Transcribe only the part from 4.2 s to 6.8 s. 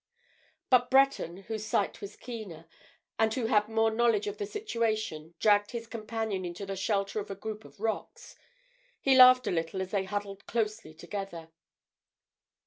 of the situation dragged his companion into the